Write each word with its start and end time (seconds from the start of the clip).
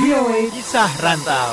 VOA 0.00 0.40
Kisah 0.54 0.90
Rantau. 1.02 1.50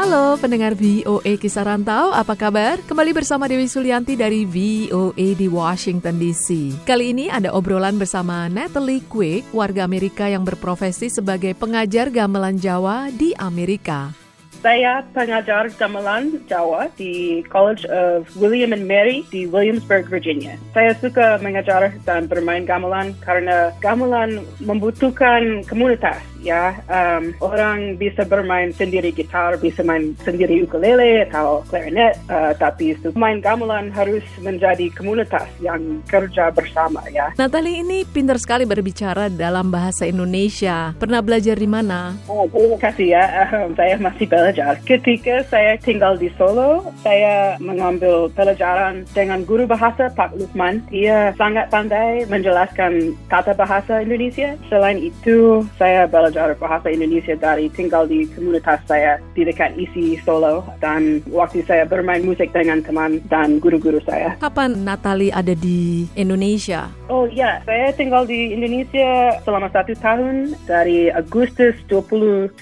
Halo 0.00 0.34
pendengar 0.40 0.72
VOA 0.74 1.36
Kisah 1.36 1.62
Rantau, 1.64 2.10
apa 2.16 2.32
kabar? 2.32 2.80
Kembali 2.88 3.12
bersama 3.12 3.44
Dewi 3.44 3.68
Sulianti 3.68 4.16
dari 4.16 4.48
VOA 4.48 5.36
di 5.36 5.46
Washington 5.46 6.16
DC. 6.16 6.72
Kali 6.88 7.12
ini 7.12 7.28
ada 7.28 7.52
obrolan 7.52 8.00
bersama 8.00 8.48
Natalie 8.48 9.04
Quick, 9.04 9.52
warga 9.52 9.84
Amerika 9.84 10.24
yang 10.26 10.42
berprofesi 10.42 11.12
sebagai 11.12 11.52
pengajar 11.52 12.08
gamelan 12.08 12.56
Jawa 12.56 13.12
di 13.12 13.36
Amerika. 13.36 14.19
Saya 14.60 15.00
pengajar 15.16 15.72
gamelan 15.80 16.36
Jawa 16.44 16.92
di 17.00 17.40
College 17.48 17.88
of 17.88 18.28
William 18.36 18.76
and 18.76 18.84
Mary 18.84 19.24
di 19.32 19.48
Williamsburg, 19.48 20.04
Virginia. 20.12 20.60
Saya 20.76 20.92
suka 21.00 21.40
mengajar 21.40 21.96
dan 22.04 22.28
bermain 22.28 22.68
gamelan 22.68 23.16
karena 23.24 23.72
gamelan 23.80 24.44
membutuhkan 24.60 25.64
komunitas 25.64 26.20
ya. 26.44 26.76
Um, 26.92 27.32
orang 27.40 27.96
bisa 27.96 28.28
bermain 28.28 28.72
sendiri 28.76 29.16
gitar 29.16 29.56
bisa 29.56 29.80
main 29.80 30.12
sendiri 30.20 30.68
ukulele 30.68 31.24
atau 31.28 31.64
clarinet 31.68 32.20
uh, 32.28 32.52
tapi 32.56 32.96
main 33.16 33.40
gamelan 33.40 33.88
harus 33.88 34.24
menjadi 34.44 34.92
komunitas 34.92 35.48
yang 35.64 36.04
kerja 36.04 36.52
bersama 36.52 37.00
ya. 37.08 37.32
Natalie 37.40 37.80
ini 37.80 38.04
pintar 38.04 38.36
sekali 38.36 38.68
berbicara 38.68 39.32
dalam 39.32 39.72
bahasa 39.72 40.04
Indonesia. 40.04 40.92
Pernah 41.00 41.24
belajar 41.24 41.56
di 41.56 41.68
mana? 41.68 42.12
Oh, 42.28 42.44
terima 42.52 42.76
kasih 42.76 43.16
ya. 43.16 43.24
Um, 43.56 43.72
saya 43.80 43.96
masih 43.96 44.28
belajar 44.28 44.49
ketika 44.82 45.46
saya 45.46 45.78
tinggal 45.78 46.18
di 46.18 46.32
Solo 46.34 46.90
saya 47.06 47.54
mengambil 47.62 48.26
pelajaran 48.34 49.06
dengan 49.14 49.46
guru 49.46 49.70
bahasa 49.70 50.10
Pak 50.10 50.34
Lukman. 50.34 50.82
Dia 50.90 51.30
sangat 51.38 51.70
pandai 51.70 52.26
menjelaskan 52.26 53.14
kata 53.30 53.54
bahasa 53.54 54.02
Indonesia. 54.02 54.58
Selain 54.66 54.98
itu 54.98 55.62
saya 55.78 56.10
belajar 56.10 56.40
belajar 56.40 56.56
bahasa 56.56 56.88
Indonesia 56.88 57.36
dari 57.36 57.68
tinggal 57.68 58.08
di 58.08 58.24
komunitas 58.32 58.80
saya 58.88 59.20
di 59.36 59.44
dekat 59.44 59.76
isi 59.76 60.16
Solo. 60.24 60.64
Dan 60.80 61.20
waktu 61.28 61.62
saya 61.68 61.84
bermain 61.84 62.24
musik 62.24 62.48
dengan 62.56 62.80
teman 62.80 63.20
dan 63.28 63.60
guru-guru 63.60 64.00
saya. 64.08 64.34
Kapan 64.40 64.82
Natali 64.82 65.28
ada 65.28 65.52
di 65.52 66.08
Indonesia? 66.16 66.88
Oh 67.12 67.28
ya, 67.28 67.60
saya 67.68 67.92
tinggal 67.92 68.24
di 68.24 68.56
Indonesia 68.56 69.36
selama 69.44 69.68
satu 69.68 69.92
tahun 69.98 70.56
dari 70.64 71.12
Agustus 71.12 71.76
2017 71.92 72.56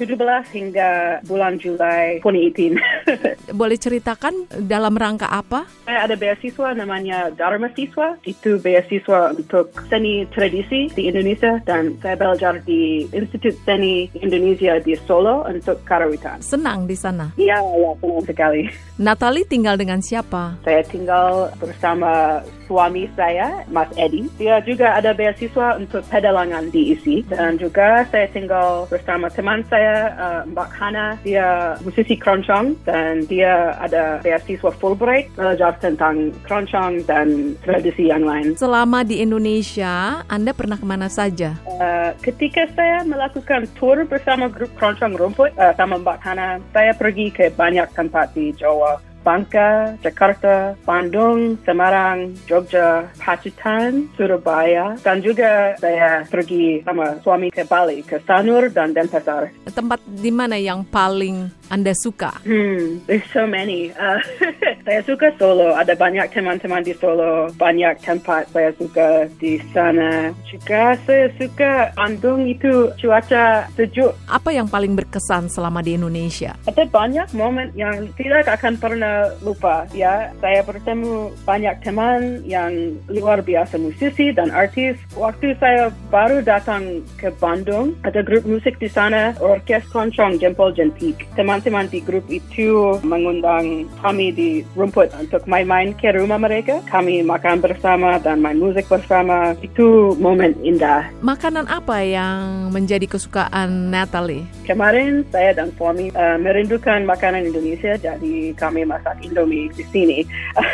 hingga 0.50 1.22
bulan 1.28 1.60
Juli 1.60 1.76
2018. 1.78 2.76
Boleh 3.60 3.78
ceritakan 3.78 4.50
dalam 4.66 4.98
rangka 4.98 5.30
apa? 5.30 5.64
Saya 5.86 6.10
ada 6.10 6.14
beasiswa 6.18 6.74
namanya 6.74 7.30
Dharma 7.32 7.70
Siswa. 7.72 8.18
Itu 8.26 8.58
beasiswa 8.58 9.32
untuk 9.32 9.72
seni 9.88 10.26
tradisi 10.34 10.90
di 10.92 11.08
Indonesia 11.08 11.62
dan 11.64 11.96
saya 12.02 12.18
belajar 12.18 12.60
di 12.66 13.06
Institut 13.14 13.54
Seni 13.62 14.10
Indonesia 14.18 14.76
di 14.82 14.98
Solo 15.06 15.46
untuk 15.46 15.80
karawitan. 15.86 16.42
Senang 16.42 16.84
di 16.84 16.98
sana? 16.98 17.32
Iya, 17.38 17.62
ya, 17.62 17.92
senang 18.02 18.22
sekali. 18.26 18.68
Natali 19.06 19.46
tinggal 19.46 19.78
dengan 19.78 20.02
siapa? 20.02 20.58
Saya 20.66 20.82
tinggal 20.84 21.54
bersama 21.62 22.42
suami 22.68 23.08
saya, 23.16 23.64
Mas 23.72 23.88
Edi. 23.96 24.28
Dia 24.36 24.60
juga 24.60 24.92
ada 24.94 25.16
beasiswa 25.16 25.80
untuk 25.80 26.04
pedalangan 26.06 26.68
di 26.68 26.92
ISI. 26.92 27.24
Dan 27.32 27.56
juga 27.56 28.04
saya 28.12 28.28
tinggal 28.28 28.84
bersama 28.92 29.32
teman 29.32 29.64
saya, 29.72 30.12
uh, 30.20 30.42
Mbak 30.44 30.70
Hana. 30.76 31.16
Dia 31.24 31.67
musisi 31.84 32.16
keroncong 32.16 32.78
dan 32.88 33.28
dia 33.28 33.76
ada 33.82 34.22
beasiswa 34.24 34.72
Fulbright 34.80 35.28
belajar 35.36 35.76
tentang 35.82 36.32
keroncong 36.46 37.04
dan 37.04 37.58
tradisi 37.60 38.08
yang 38.08 38.24
lain. 38.24 38.56
Selama 38.56 39.04
di 39.04 39.20
Indonesia, 39.20 40.24
Anda 40.30 40.56
pernah 40.56 40.80
ke 40.80 40.86
mana 40.88 41.12
saja? 41.12 41.58
Uh, 41.66 42.16
ketika 42.24 42.64
saya 42.72 43.04
melakukan 43.04 43.68
tour 43.76 44.00
bersama 44.08 44.48
grup 44.48 44.72
keroncong 44.78 45.18
rumput 45.18 45.52
uh, 45.60 45.74
sama 45.76 46.00
Mbak 46.00 46.18
Hana, 46.24 46.62
saya 46.72 46.92
pergi 46.96 47.28
ke 47.28 47.52
banyak 47.52 47.90
tempat 47.92 48.32
di 48.32 48.54
Jawa. 48.56 49.02
Bangka, 49.28 49.98
Jakarta, 50.00 50.72
Bandung, 50.88 51.60
Semarang, 51.66 52.32
Jogja, 52.48 53.12
Pacitan, 53.20 54.08
Surabaya, 54.16 54.96
dan 55.04 55.20
juga 55.20 55.76
saya 55.76 56.24
pergi 56.24 56.80
sama 56.80 57.18
suami 57.20 57.52
ke 57.52 57.66
Bali, 57.68 58.00
ke 58.00 58.22
Sanur 58.24 58.72
dan 58.72 58.96
Denpasar. 58.96 59.52
Tempat 59.68 60.00
di 60.08 60.32
mana 60.32 60.56
yang 60.56 60.80
paling 60.80 61.50
Anda 61.68 61.92
suka? 61.92 62.40
Hmm, 62.44 63.00
there's 63.04 63.24
so 63.32 63.44
many. 63.46 63.92
Uh, 63.96 64.20
saya 64.86 65.00
suka 65.04 65.32
Solo, 65.36 65.76
ada 65.76 65.92
banyak 65.92 66.28
teman-teman 66.32 66.82
di 66.82 66.96
Solo, 66.96 67.52
banyak 67.56 68.00
tempat 68.00 68.48
saya 68.50 68.72
suka 68.76 69.28
di 69.36 69.60
sana. 69.72 70.32
Juga 70.48 70.96
saya 71.04 71.28
suka 71.36 71.92
Bandung 71.94 72.48
itu 72.48 72.90
cuaca 72.96 73.68
sejuk. 73.76 74.16
Apa 74.26 74.50
yang 74.50 74.66
paling 74.66 74.96
berkesan 74.96 75.52
selama 75.52 75.84
di 75.84 75.94
Indonesia? 76.00 76.56
Ada 76.64 76.88
banyak 76.88 77.36
momen 77.36 77.70
yang 77.76 78.08
tidak 78.16 78.48
akan 78.48 78.74
pernah 78.80 79.30
lupa 79.44 79.84
ya 79.92 80.32
saya 80.40 80.60
bertemu 80.64 81.32
banyak 81.44 81.74
teman 81.84 82.42
yang 82.44 82.96
luar 83.10 83.40
biasa 83.42 83.78
musisi 83.78 84.30
dan 84.34 84.50
artis 84.50 84.98
waktu 85.14 85.54
saya 85.58 85.90
baru 86.12 86.40
datang 86.42 87.02
ke 87.20 87.32
Bandung 87.38 87.94
ada 88.04 88.22
grup 88.22 88.44
musik 88.44 88.76
di 88.80 88.90
sana 88.90 89.34
orkes 89.38 89.86
keroncong 89.90 90.38
jempol 90.38 90.72
jentik 90.74 91.26
teman-teman 91.58 91.90
di 91.90 91.98
grup 91.98 92.26
itu 92.30 93.02
mengundang 93.02 93.90
kami 93.98 94.30
di 94.30 94.62
rumput 94.78 95.10
untuk 95.18 95.42
main-main 95.50 95.90
ke 95.90 96.14
rumah 96.14 96.38
mereka 96.38 96.78
kami 96.86 97.26
makan 97.26 97.58
bersama 97.58 98.22
dan 98.22 98.38
main 98.38 98.62
musik 98.62 98.86
bersama 98.86 99.58
itu 99.58 100.14
momen 100.22 100.54
indah 100.62 101.10
makanan 101.18 101.66
apa 101.66 101.98
yang 102.06 102.70
menjadi 102.70 103.10
kesukaan 103.10 103.90
Natalie 103.90 104.46
kemarin 104.68 105.26
saya 105.34 105.50
dan 105.56 105.74
suami 105.74 106.14
uh, 106.14 106.38
merindukan 106.38 107.02
makanan 107.08 107.48
Indonesia 107.50 107.98
jadi 107.98 108.54
kami 108.54 108.84
masak 108.84 109.16
Indomie 109.24 109.72
di 109.72 109.84
sini. 109.88 110.18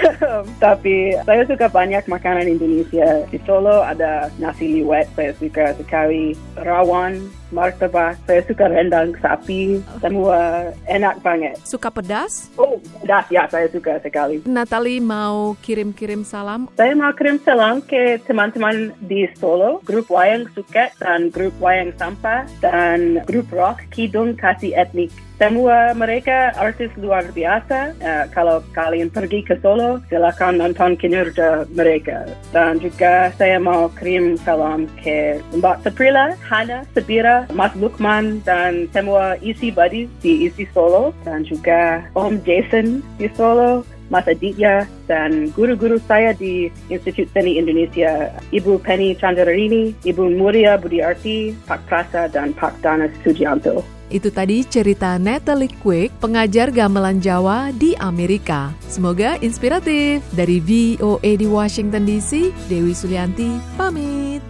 Tapi 0.64 1.14
saya 1.22 1.46
suka 1.46 1.70
banyak 1.70 2.02
makanan 2.10 2.50
Indonesia. 2.50 3.22
Di 3.30 3.38
Solo 3.46 3.86
ada 3.86 4.28
nasi 4.42 4.82
liwet, 4.82 5.06
saya 5.14 5.30
suka 5.38 5.78
sekali 5.78 6.34
rawan, 6.58 7.22
martabak, 7.54 8.18
saya 8.26 8.42
suka 8.42 8.66
rendang 8.66 9.14
sapi, 9.22 9.78
semua 10.02 10.73
enak 10.86 11.20
banget. 11.24 11.56
Suka 11.64 11.88
pedas? 11.90 12.52
Oh, 12.58 12.78
pedas 13.00 13.26
ya, 13.32 13.48
saya 13.48 13.66
suka 13.70 13.98
sekali. 14.00 14.42
Natali 14.44 15.00
mau 15.00 15.54
kirim-kirim 15.64 16.22
salam? 16.26 16.68
Saya 16.76 16.92
mau 16.94 17.12
kirim 17.14 17.40
salam 17.42 17.80
ke 17.82 18.20
teman-teman 18.24 18.92
di 19.04 19.26
Solo, 19.38 19.80
grup 19.84 20.10
Wayang 20.10 20.50
Suket 20.52 20.94
dan 21.00 21.30
grup 21.30 21.54
Wayang 21.58 21.94
Sampah 21.96 22.46
dan 22.60 23.24
grup 23.26 23.48
rock 23.50 23.82
Kidung 23.90 24.36
Kasih 24.38 24.74
Etnik. 24.76 25.10
Semua 25.34 25.90
mereka 25.98 26.54
artis 26.54 26.94
luar 26.94 27.26
biasa. 27.34 27.98
Uh, 27.98 28.24
kalau 28.30 28.62
kalian 28.70 29.10
pergi 29.10 29.42
ke 29.42 29.58
Solo, 29.58 29.98
silakan 30.06 30.62
nonton 30.62 30.94
kinerja 30.94 31.66
mereka. 31.74 32.30
Dan 32.54 32.78
juga 32.78 33.34
saya 33.34 33.58
mau 33.58 33.90
kirim 33.98 34.38
salam 34.46 34.86
ke 35.02 35.42
Mbak 35.58 35.82
Saprila, 35.82 36.38
Hana, 36.46 36.86
Sabira, 36.94 37.50
Mas 37.50 37.74
Lukman, 37.74 38.46
dan 38.46 38.86
semua 38.94 39.34
isi 39.42 39.74
buddies 39.74 40.06
di 40.22 40.46
isi 40.46 40.70
Solo. 40.70 41.10
Dan 41.26 41.42
juga 41.42 42.06
Om 42.14 42.38
Jason 42.46 43.02
di 43.18 43.26
Solo. 43.34 43.82
Mas 44.12 44.28
Aditya 44.28 44.84
dan 45.08 45.48
guru-guru 45.56 45.96
saya 46.04 46.36
di 46.36 46.68
Institut 46.92 47.24
Seni 47.32 47.56
Indonesia, 47.56 48.28
Ibu 48.52 48.76
Penny 48.84 49.16
Chandrarini, 49.16 49.96
Ibu 50.04 50.28
Muria 50.36 50.76
Budiarti, 50.76 51.56
Pak 51.64 51.88
Prasa, 51.88 52.28
dan 52.28 52.52
Pak 52.52 52.84
Dana 52.84 53.08
Sujianto. 53.24 53.80
Itu 54.12 54.28
tadi 54.28 54.64
cerita 54.66 55.16
Natalie 55.16 55.72
Quick, 55.80 56.12
pengajar 56.20 56.68
gamelan 56.74 57.20
Jawa 57.20 57.72
di 57.72 57.96
Amerika. 57.96 58.72
Semoga 58.88 59.40
inspiratif. 59.40 60.24
Dari 60.32 60.60
VOA 60.60 61.30
di 61.36 61.46
Washington 61.48 62.04
DC, 62.04 62.52
Dewi 62.68 62.92
Sulianti 62.92 63.56
pamit. 63.78 64.42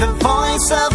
The 0.00 0.08
Voice 0.22 0.70
of. 0.72 0.89